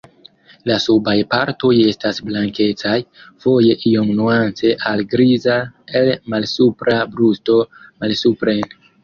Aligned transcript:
La 0.69 0.75
subaj 0.83 1.11
partoj 1.33 1.73
estas 1.89 2.19
blankecaj, 2.29 2.95
foje 3.45 3.75
iom 3.91 4.09
nuance 4.21 4.73
al 4.93 5.05
griza 5.13 5.59
el 6.01 6.11
malsupra 6.37 6.99
brusto 7.15 7.61
malsupren. 7.77 8.67